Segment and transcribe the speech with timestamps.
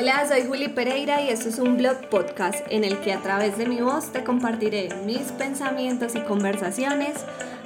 [0.00, 3.58] Hola, soy Juli Pereira y esto es un blog podcast en el que a través
[3.58, 7.18] de mi voz te compartiré mis pensamientos y conversaciones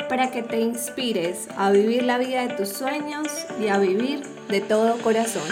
[0.08, 3.28] para que te inspires a vivir la vida de tus sueños
[3.62, 5.44] y a vivir de todo corazón.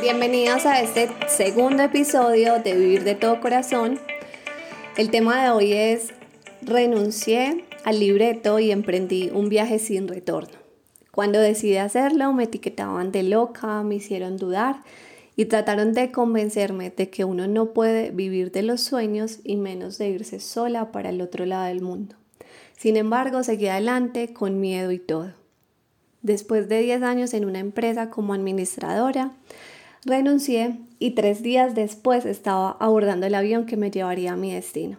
[0.00, 4.00] Bienvenidos a este segundo episodio de Vivir de todo corazón.
[4.96, 6.14] El tema de hoy es
[6.62, 10.63] renuncié al libreto y emprendí un viaje sin retorno.
[11.14, 14.82] Cuando decidí hacerlo me etiquetaban de loca, me hicieron dudar
[15.36, 19.96] y trataron de convencerme de que uno no puede vivir de los sueños y menos
[19.96, 22.16] de irse sola para el otro lado del mundo.
[22.76, 25.32] Sin embargo, seguí adelante con miedo y todo.
[26.22, 29.30] Después de 10 años en una empresa como administradora,
[30.04, 34.98] renuncié y tres días después estaba abordando el avión que me llevaría a mi destino.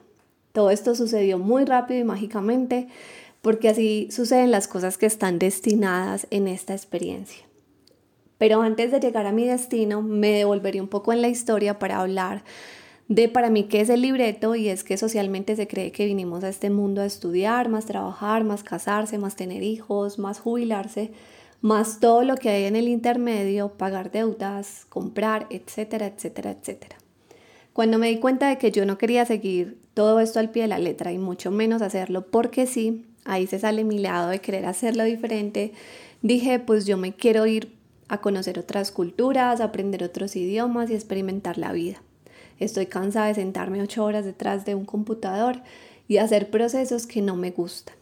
[0.54, 2.88] Todo esto sucedió muy rápido y mágicamente
[3.46, 7.46] porque así suceden las cosas que están destinadas en esta experiencia.
[8.40, 12.00] Pero antes de llegar a mi destino, me devolvería un poco en la historia para
[12.00, 12.44] hablar
[13.08, 16.44] de para mí qué es el libreto y es que socialmente se cree que vinimos
[16.44, 21.12] a este mundo a estudiar, más trabajar, más casarse, más tener hijos, más jubilarse,
[21.62, 26.98] más todo lo que hay en el intermedio, pagar deudas, comprar, etcétera, etcétera, etcétera.
[27.74, 30.70] Cuando me di cuenta de que yo no quería seguir todo esto al pie de
[30.70, 34.66] la letra y mucho menos hacerlo porque sí, ahí se sale mi lado de querer
[34.66, 35.74] hacerlo diferente,
[36.22, 37.76] dije pues yo me quiero ir
[38.08, 42.02] a conocer otras culturas, aprender otros idiomas y experimentar la vida.
[42.60, 45.62] Estoy cansada de sentarme ocho horas detrás de un computador
[46.08, 47.96] y hacer procesos que no me gustan.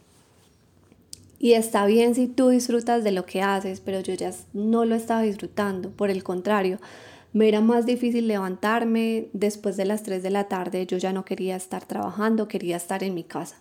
[1.38, 4.94] Y está bien si tú disfrutas de lo que haces, pero yo ya no lo
[4.94, 5.90] estaba disfrutando.
[5.90, 6.78] Por el contrario,
[7.32, 11.24] me era más difícil levantarme después de las 3 de la tarde, yo ya no
[11.24, 13.56] quería estar trabajando, quería estar en mi casa.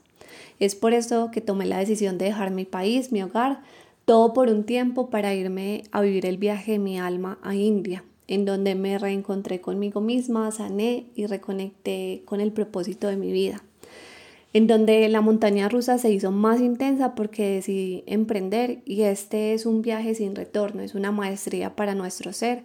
[0.59, 3.62] Es por eso que tomé la decisión de dejar mi país, mi hogar,
[4.06, 8.03] todo por un tiempo para irme a vivir el viaje de mi alma a India,
[8.28, 13.63] en donde me reencontré conmigo misma, sané y reconecté con el propósito de mi vida.
[14.53, 19.66] En donde la montaña rusa se hizo más intensa porque decidí emprender y este es
[19.66, 22.63] un viaje sin retorno, es una maestría para nuestro ser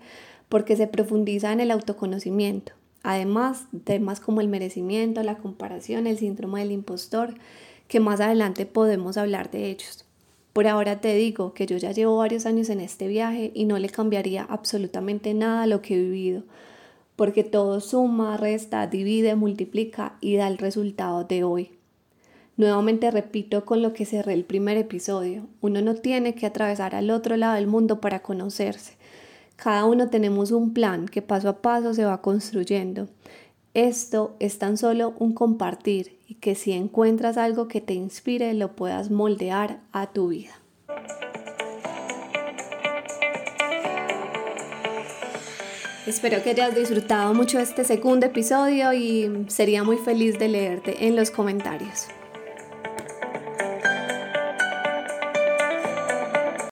[0.50, 2.72] porque se profundiza en el autoconocimiento.
[3.10, 7.32] Además, temas como el merecimiento, la comparación, el síndrome del impostor,
[7.86, 10.04] que más adelante podemos hablar de ellos.
[10.52, 13.78] Por ahora te digo que yo ya llevo varios años en este viaje y no
[13.78, 16.42] le cambiaría absolutamente nada a lo que he vivido,
[17.16, 21.70] porque todo suma, resta, divide, multiplica y da el resultado de hoy.
[22.58, 27.10] Nuevamente repito con lo que cerré el primer episodio, uno no tiene que atravesar al
[27.10, 28.97] otro lado del mundo para conocerse,
[29.58, 33.08] cada uno tenemos un plan que paso a paso se va construyendo.
[33.74, 38.76] Esto es tan solo un compartir y que si encuentras algo que te inspire lo
[38.76, 40.52] puedas moldear a tu vida.
[46.06, 51.16] Espero que hayas disfrutado mucho este segundo episodio y sería muy feliz de leerte en
[51.16, 52.06] los comentarios.